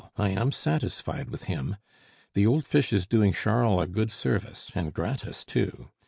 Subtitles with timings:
[0.17, 1.75] I am satisfied with him.
[2.33, 5.89] The old fish is doing Charles a good service, and gratis too.